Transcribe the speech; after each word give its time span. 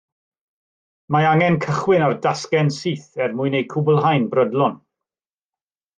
Mae 1.15 1.27
angen 1.31 1.57
cychwyn 1.65 2.05
ar 2.07 2.17
dasgau'n 2.25 2.73
syth 2.79 3.21
er 3.27 3.37
mwyn 3.43 3.61
eu 3.61 3.69
cwblhau'n 3.75 4.29
brydlon 4.33 4.85